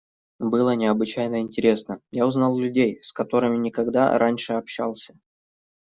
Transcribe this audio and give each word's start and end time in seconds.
Было 0.39 0.73
необычайно 0.73 1.41
интересно: 1.41 2.01
я 2.09 2.25
узнал 2.25 2.57
людей, 2.57 3.03
с 3.03 3.11
которыми 3.11 3.57
никогда 3.59 4.17
раньше 4.17 4.53
общался. 4.53 5.13